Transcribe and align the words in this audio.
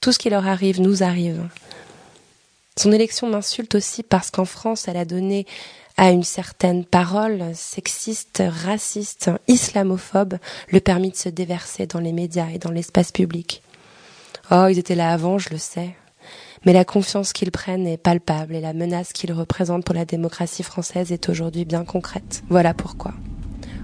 Tout 0.00 0.12
ce 0.12 0.18
qui 0.18 0.30
leur 0.30 0.46
arrive 0.46 0.80
nous 0.80 1.02
arrive. 1.02 1.46
Son 2.76 2.92
élection 2.92 3.28
m'insulte 3.28 3.74
aussi 3.74 4.02
parce 4.02 4.30
qu'en 4.30 4.46
France, 4.46 4.88
elle 4.88 4.96
a 4.96 5.04
donné 5.04 5.46
à 5.98 6.10
une 6.10 6.22
certaine 6.22 6.86
parole 6.86 7.44
sexiste, 7.54 8.42
raciste, 8.64 9.30
islamophobe 9.48 10.38
le 10.70 10.80
permis 10.80 11.10
de 11.10 11.16
se 11.16 11.28
déverser 11.28 11.86
dans 11.86 12.00
les 12.00 12.12
médias 12.12 12.48
et 12.48 12.58
dans 12.58 12.70
l'espace 12.70 13.12
public. 13.12 13.62
Oh, 14.50 14.66
ils 14.70 14.78
étaient 14.78 14.94
là 14.94 15.12
avant, 15.12 15.36
je 15.36 15.50
le 15.50 15.58
sais. 15.58 15.94
Mais 16.64 16.72
la 16.72 16.86
confiance 16.86 17.34
qu'ils 17.34 17.50
prennent 17.50 17.86
est 17.86 17.98
palpable 17.98 18.54
et 18.54 18.60
la 18.60 18.72
menace 18.72 19.12
qu'ils 19.12 19.32
représentent 19.32 19.84
pour 19.84 19.94
la 19.94 20.06
démocratie 20.06 20.62
française 20.62 21.12
est 21.12 21.28
aujourd'hui 21.28 21.66
bien 21.66 21.84
concrète. 21.84 22.42
Voilà 22.48 22.72
pourquoi. 22.72 23.12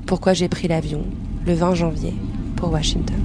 Pourquoi 0.07 0.33
j'ai 0.33 0.49
pris 0.49 0.69
l'avion 0.69 1.05
le 1.45 1.53
20 1.53 1.75
janvier 1.75 2.15
pour 2.57 2.73
Washington. 2.73 3.21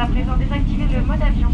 À 0.00 0.06
présent 0.06 0.36
désactiver 0.38 0.84
le 0.96 1.02
mode 1.02 1.22
avion. 1.22 1.50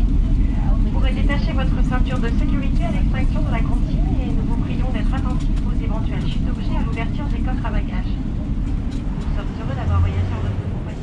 Vous 0.78 0.91
pourrez 0.91 1.12
détacher 1.12 1.52
votre 1.52 1.82
ceinture 1.88 2.18
de 2.20 2.28
sécurité 2.28 2.84
à 2.84 2.92
l'extinction 2.92 3.42
de 3.42 3.50
la 3.50 3.59
consigne 3.59 4.20
et 4.23 4.30
nous 4.30 4.42
vous 4.46 4.62
prions 4.62 4.88
d'être 4.92 5.12
attentifs 5.12 5.50
aux 5.66 5.84
éventuelles 5.84 6.27
chutes 6.28 6.46
d'objets 6.46 6.77
à 6.78 6.84
l'ouverture 6.84 7.24
des 7.24 7.38
coffres 7.38 7.66
à 7.66 7.70
bagages. 7.70 8.14
Nous 8.92 9.37
sommes 9.37 9.48
heureux 9.60 9.74
d'avoir 9.74 9.98
voyagé 9.98 10.20
en 10.32 10.42
votre 10.42 10.62
compagnie. 10.73 10.96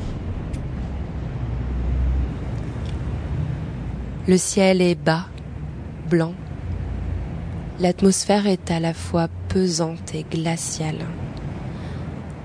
Le 4.30 4.38
ciel 4.38 4.82
est 4.82 4.96
bas, 4.96 5.26
blanc. 6.10 6.34
L'atmosphère 7.82 8.48
est 8.48 8.72
à 8.72 8.80
la 8.80 8.94
fois 8.94 9.28
pesante 9.50 10.16
et 10.16 10.24
glaciale. 10.24 11.06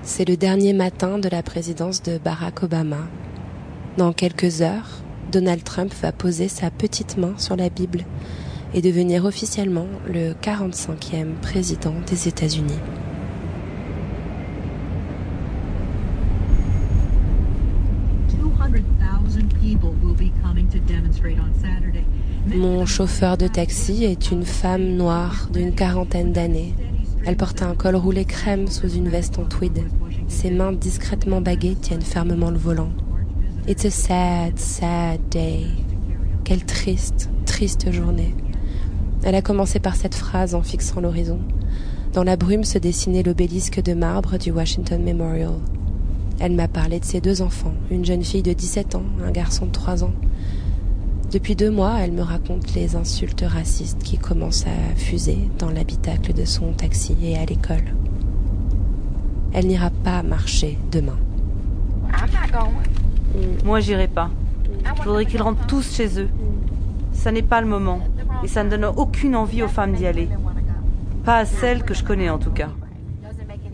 C'est 0.01 0.27
le 0.27 0.35
dernier 0.35 0.73
matin 0.73 1.19
de 1.19 1.29
la 1.29 1.41
présidence 1.41 2.03
de 2.03 2.17
Barack 2.17 2.63
Obama. 2.63 2.97
Dans 3.97 4.13
quelques 4.13 4.61
heures, 4.61 5.01
Donald 5.31 5.63
Trump 5.63 5.93
va 6.01 6.11
poser 6.11 6.47
sa 6.47 6.71
petite 6.71 7.17
main 7.17 7.33
sur 7.37 7.55
la 7.55 7.69
Bible 7.69 8.05
et 8.73 8.81
devenir 8.81 9.25
officiellement 9.25 9.87
le 10.07 10.33
45e 10.33 11.33
président 11.41 11.95
des 12.07 12.27
États-Unis. 12.27 12.79
Mon 22.55 22.85
chauffeur 22.85 23.37
de 23.37 23.47
taxi 23.47 24.03
est 24.05 24.31
une 24.31 24.45
femme 24.45 24.95
noire 24.95 25.49
d'une 25.51 25.73
quarantaine 25.73 26.31
d'années. 26.31 26.73
Elle 27.25 27.37
porte 27.37 27.61
un 27.61 27.75
col 27.75 27.95
roulé 27.95 28.25
crème 28.25 28.67
sous 28.67 28.89
une 28.89 29.09
veste 29.09 29.37
en 29.39 29.45
tweed. 29.45 29.83
Ses 30.27 30.51
mains 30.51 30.71
discrètement 30.71 31.41
baguées 31.41 31.75
tiennent 31.75 32.01
fermement 32.01 32.49
le 32.49 32.57
volant. 32.57 32.89
It's 33.69 33.85
a 33.85 33.91
sad, 33.91 34.57
sad 34.57 35.29
day. 35.29 35.67
Quelle 36.43 36.65
triste, 36.65 37.29
triste 37.45 37.91
journée. 37.91 38.33
Elle 39.21 39.35
a 39.35 39.43
commencé 39.43 39.79
par 39.79 39.95
cette 39.95 40.15
phrase 40.15 40.55
en 40.55 40.63
fixant 40.63 41.01
l'horizon. 41.01 41.37
Dans 42.13 42.23
la 42.23 42.35
brume 42.35 42.63
se 42.63 42.79
dessinait 42.79 43.21
l'obélisque 43.21 43.79
de 43.79 43.93
marbre 43.93 44.39
du 44.39 44.49
Washington 44.49 45.03
Memorial. 45.03 45.59
Elle 46.39 46.53
m'a 46.53 46.67
parlé 46.67 46.99
de 46.99 47.05
ses 47.05 47.21
deux 47.21 47.43
enfants, 47.43 47.75
une 47.91 48.03
jeune 48.03 48.23
fille 48.23 48.41
de 48.41 48.53
17 48.53 48.95
ans, 48.95 49.05
un 49.23 49.29
garçon 49.29 49.67
de 49.67 49.71
3 49.71 50.03
ans. 50.03 50.13
Depuis 51.31 51.55
deux 51.55 51.69
mois, 51.69 51.99
elle 51.99 52.13
me 52.13 52.23
raconte 52.23 52.73
les 52.73 52.95
insultes 52.95 53.45
racistes 53.47 54.01
qui 54.01 54.17
commencent 54.17 54.65
à 54.65 54.95
fuser 54.95 55.37
dans 55.59 55.69
l'habitacle 55.69 56.33
de 56.33 56.43
son 56.43 56.73
taxi 56.73 57.15
et 57.21 57.37
à 57.37 57.45
l'école. 57.45 57.93
Elle 59.53 59.67
n'ira 59.67 59.91
pas 59.91 60.23
marcher 60.23 60.79
demain. 60.91 61.19
Moi, 63.63 63.79
j'irai 63.79 64.07
pas. 64.07 64.29
Je 64.97 65.03
voudrais 65.03 65.25
qu'ils 65.25 65.41
rentrent 65.41 65.65
tous 65.67 65.93
chez 65.95 66.19
eux. 66.19 66.29
Ça 67.13 67.31
n'est 67.31 67.41
pas 67.41 67.61
le 67.61 67.67
moment. 67.67 68.01
Et 68.43 68.47
ça 68.47 68.63
ne 68.63 68.69
donne 68.69 68.85
aucune 68.85 69.35
envie 69.35 69.63
aux 69.63 69.67
femmes 69.67 69.93
d'y 69.93 70.07
aller. 70.07 70.29
Pas 71.25 71.37
à 71.37 71.45
celles 71.45 71.83
que 71.83 71.93
je 71.93 72.03
connais 72.03 72.29
en 72.29 72.37
tout 72.37 72.51
cas. 72.51 72.69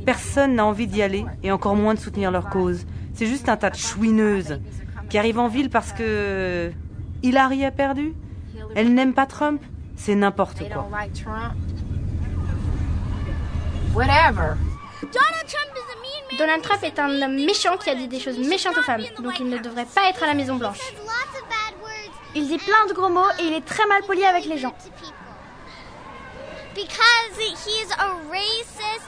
Personne 0.06 0.56
n'a 0.56 0.66
envie 0.66 0.88
d'y 0.88 1.02
aller 1.02 1.26
et 1.44 1.52
encore 1.52 1.76
moins 1.76 1.94
de 1.94 2.00
soutenir 2.00 2.32
leur 2.32 2.50
cause. 2.50 2.86
C'est 3.14 3.28
juste 3.28 3.50
un 3.50 3.58
tas 3.58 3.70
de 3.70 3.76
chouineuses 3.76 4.60
qui 5.10 5.18
arrivent 5.18 5.40
en 5.40 5.48
ville 5.48 5.70
parce 5.70 5.92
que 5.92 6.72
Hillary 7.24 7.66
a 7.66 7.72
perdu. 7.72 8.14
Elle 8.76 8.94
n'aime 8.94 9.14
pas 9.14 9.26
Trump. 9.26 9.62
C'est 9.96 10.16
n'importe 10.16 10.60
quoi. 10.70 10.88
Donald 15.02 15.46
Trump 15.48 15.75
est 16.84 17.00
un 17.00 17.22
homme 17.22 17.36
méchant 17.46 17.78
qui 17.78 17.90
a 17.90 17.96
dit 17.96 18.08
des 18.08 18.20
choses 18.20 18.38
méchantes 18.38 18.78
aux 18.78 18.84
femmes, 18.84 19.04
donc 19.20 19.40
il 19.40 19.50
ne 19.50 19.58
devrait 19.58 19.86
pas 19.86 20.10
être 20.10 20.24
à 20.24 20.28
la 20.28 20.34
Maison 20.34 20.56
Blanche. 20.56 20.80
Il 22.36 22.48
dit 22.48 22.58
plein 22.58 22.86
de 22.88 22.94
gros 22.94 23.10
mots 23.10 23.30
et 23.40 23.44
il 23.44 23.54
est 23.54 23.66
très 23.66 23.86
mal 23.88 24.02
poli 24.04 24.26
avec 24.26 24.46
les 24.46 24.58
gens. 24.58 24.76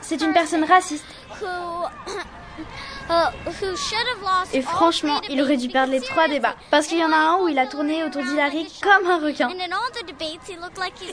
C'est 0.02 0.22
une 0.22 0.34
personne 0.34 0.64
raciste. 0.64 1.06
Et 4.54 4.62
franchement, 4.62 5.22
il 5.30 5.42
aurait 5.42 5.56
dû 5.56 5.70
perdre 5.70 5.94
les 5.94 6.02
trois 6.02 6.28
débats. 6.28 6.56
Parce 6.72 6.88
qu'il 6.88 6.98
y 6.98 7.06
en 7.06 7.14
a 7.14 7.16
un 7.16 7.38
où 7.38 7.48
il 7.48 7.58
a 7.58 7.66
tourné 7.66 8.04
autour 8.04 8.22
d'Hillary 8.24 8.68
comme 8.82 9.10
un 9.10 9.18
requin. 9.20 9.50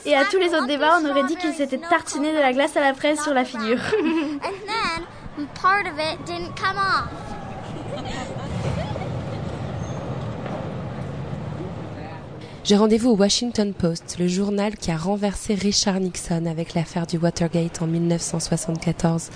Et 0.05 0.15
à 0.15 0.25
tous 0.25 0.37
les 0.37 0.49
autres 0.53 0.67
débats, 0.67 0.99
on 1.01 1.09
aurait 1.09 1.23
dit 1.23 1.37
qu'il 1.37 1.53
s'était 1.53 1.77
tartiné 1.77 2.33
de 2.33 2.39
la 2.39 2.51
glace 2.51 2.75
à 2.75 2.81
la 2.81 2.93
fraise 2.93 3.21
sur 3.21 3.33
la 3.33 3.45
figure. 3.45 3.79
J'ai 12.63 12.77
rendez-vous 12.77 13.11
au 13.11 13.15
Washington 13.17 13.73
Post, 13.73 14.15
le 14.17 14.27
journal 14.27 14.75
qui 14.75 14.91
a 14.91 14.97
renversé 14.97 15.53
Richard 15.53 15.99
Nixon 15.99 16.45
avec 16.45 16.73
l'affaire 16.73 17.05
du 17.05 17.17
Watergate 17.17 17.81
en 17.81 17.87
1974. 17.87 19.29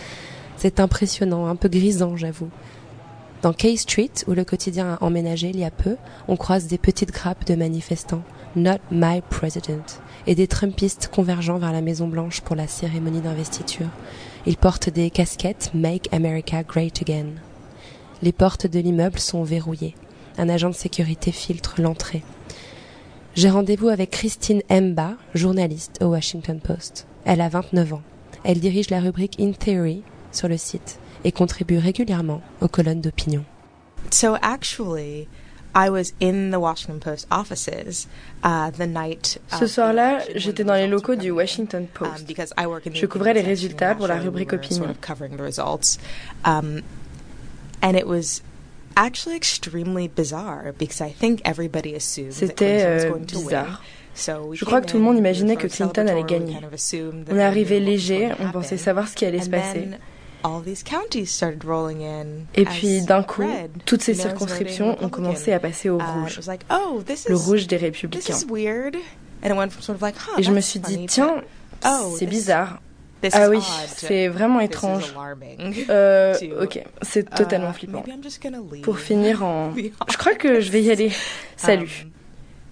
C'est 0.56 0.80
impressionnant, 0.80 1.48
un 1.48 1.56
peu 1.56 1.68
grisant, 1.68 2.16
j'avoue. 2.16 2.50
Dans 3.42 3.54
K 3.54 3.78
Street, 3.78 4.12
où 4.28 4.32
le 4.32 4.46
quotidien 4.46 4.94
a 4.94 5.04
emménagé 5.04 5.50
il 5.50 5.60
y 5.60 5.66
a 5.66 5.72
peu, 5.72 5.98
on 6.28 6.38
croise 6.38 6.68
des 6.68 6.78
petites 6.78 7.12
grappes 7.12 7.46
de 7.46 7.56
manifestants. 7.56 8.24
Not 8.56 8.80
my 8.92 9.22
president. 9.30 10.02
Et 10.26 10.36
des 10.36 10.48
Trumpistes 10.48 11.10
convergeant 11.14 11.60
vers 11.60 11.72
la 11.72 11.82
Maison 11.82 12.08
Blanche 12.08 12.42
pour 12.42 12.56
la 12.56 12.68
cérémonie 12.68 13.22
d'investiture. 13.22 13.90
Ils 14.46 14.58
portent 14.58 14.90
des 14.90 15.12
casquettes 15.12 15.72
Make 15.74 16.12
America 16.12 16.64
Great 16.64 17.02
Again. 17.02 17.36
Les 18.22 18.32
portes 18.32 18.68
de 18.68 18.80
l'immeuble 18.80 19.20
sont 19.20 19.44
verrouillées. 19.44 19.96
Un 20.38 20.50
agent 20.50 20.70
de 20.70 20.76
sécurité 20.76 21.32
filtre 21.32 21.76
l'entrée. 21.80 22.24
J'ai 23.36 23.50
rendez-vous 23.50 23.90
avec 23.90 24.10
Christine 24.10 24.64
Emba, 24.70 25.14
journaliste 25.36 26.00
au 26.02 26.08
Washington 26.08 26.60
Post. 26.60 27.06
Elle 27.26 27.42
a 27.42 27.50
29 27.50 27.94
ans. 27.94 28.02
Elle 28.44 28.60
dirige 28.60 28.90
la 28.90 29.00
rubrique 29.00 29.40
In 29.40 29.52
Theory 29.52 30.02
sur 30.32 30.48
le 30.48 30.58
site 30.58 31.00
et 31.24 31.32
contribue 31.32 31.78
régulièrement 31.78 32.42
aux 32.62 32.68
colonnes 32.68 33.02
d'opinion. 33.02 33.46
So 34.12 34.36
actually, 34.42 35.28
I 35.76 35.90
was 35.90 36.14
in 36.20 36.52
the 36.52 36.60
Washington 36.60 37.00
Post 37.00 37.28
offices 37.30 38.08
uh, 38.44 38.72
the 38.72 38.88
night. 38.88 39.40
Ce 39.60 39.68
soir-là, 39.68 40.20
j'étais 40.36 40.64
dans 40.64 40.74
les 40.74 40.88
locaux 40.88 41.16
du 41.16 41.32
Washington 41.32 41.88
Post. 41.94 42.26
Je 42.94 43.06
couvrais 43.06 43.34
les 43.34 43.42
résultats 43.42 43.96
pour 43.96 44.08
la 44.08 44.18
rubrique 44.18 44.54
opinion. 44.54 44.96
Um, 46.46 46.82
and 47.82 47.96
it 47.96 48.08
was 48.08 48.42
actually 48.96 49.36
extremely 49.36 50.08
bizarre 50.08 50.74
because 50.78 51.02
I 51.02 51.12
think 51.12 51.42
everybody 51.46 51.96
assumed 51.96 52.34
C'était 52.34 52.84
euh, 52.86 53.18
bizarre. 53.20 53.82
Je 54.16 54.66
crois 54.66 54.82
que 54.82 54.88
tout 54.88 54.98
le 54.98 55.04
monde 55.04 55.18
imaginait 55.18 55.56
que 55.56 55.68
Clinton 55.68 56.08
allait 56.08 56.24
gagner. 56.24 56.58
On 57.32 57.38
est 57.38 57.44
arrivé 57.44 57.80
léger, 57.80 58.32
on 58.40 58.52
pensait 58.52 58.78
savoir 58.78 59.08
ce 59.08 59.16
qui 59.16 59.26
allait 59.26 59.42
se 59.42 59.50
passer. 59.50 59.90
Et 62.56 62.66
puis 62.66 63.02
d'un 63.02 63.24
coup, 63.24 63.44
toutes 63.86 64.02
ces 64.02 64.14
circonscriptions 64.14 64.98
ont 65.04 65.10
commencé 65.10 65.54
à 65.54 65.60
passer 65.60 65.90
au 65.90 65.98
rouge, 65.98 66.40
oh, 66.72 67.02
le 67.28 67.36
rouge 67.36 67.68
des 67.68 67.78
républicains. 67.78 68.36
Et 69.44 70.44
je 70.44 70.52
me 70.52 70.62
suis 70.62 70.80
dit, 70.80 71.06
tiens, 71.08 71.42
oh, 71.86 72.16
c'est 72.18 72.26
bizarre. 72.26 72.82
Ah 73.34 73.50
oui, 73.50 73.60
c'est 73.88 74.28
vraiment 74.28 74.62
étrange. 74.62 75.14
Euh, 75.90 76.36
ok, 76.62 76.84
c'est 77.02 77.28
Uh, 77.30 77.36
totalement 77.36 77.74
flippant. 77.74 78.04
Pour 78.82 78.98
finir 78.98 79.44
en... 79.44 79.74
Je 80.10 80.18
crois 80.18 80.36
que 80.36 80.62
je 80.62 80.72
vais 80.72 80.82
y 80.82 80.92
aller. 80.92 81.12
Salut. 81.58 82.08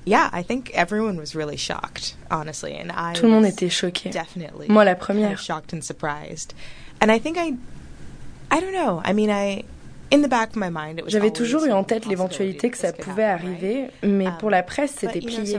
Um, 0.08 0.12
Yeah, 0.12 0.30
I 0.32 0.44
think 0.44 0.72
everyone 0.74 1.18
was 1.18 1.36
really 1.36 1.58
shocked, 1.58 2.16
honestly, 2.32 2.74
and 2.74 2.92
I 2.92 3.14
Tout 3.14 3.28
le 3.28 3.32
monde 3.32 3.46
était 3.46 3.70
choqué. 3.70 4.12
Definitely. 4.12 4.68
Moi, 4.70 4.84
la 4.84 4.96
kind 4.96 5.02
of 5.02 5.08
première. 5.08 5.38
shocked 5.38 5.74
and 5.74 5.84
surprised. 5.84 6.54
And 7.02 7.12
I 7.12 7.20
think 7.20 7.38
I 7.38 7.54
I 8.50 8.60
don't 8.60 8.74
know. 8.74 9.02
I 9.04 9.14
mean, 9.14 9.30
I 9.30 9.64
in 10.10 10.22
the 10.22 10.30
back 10.30 10.52
of 10.52 10.56
my 10.56 10.70
mind 10.70 11.00
it 11.00 11.06
was 11.06 11.12
J'avais 11.12 11.30
always 11.30 11.34
toujours 11.34 11.66
eu 11.66 11.72
en 11.72 11.84
tête 11.84 12.06
l'éventualité 12.06 12.70
que 12.70 12.78
ça 12.78 12.94
pouvait 12.94 13.26
arriver, 13.26 13.90
mais 14.02 14.28
pour 14.40 14.50
la 14.50 14.64
presse, 14.64 14.96
c'était 14.98 15.20
plié. 15.20 15.56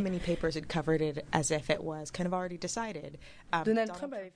Um, 3.51 3.63
Donald 3.65 3.91
Trump 3.93 4.13
avait 4.13 4.25
fait... 4.25 4.33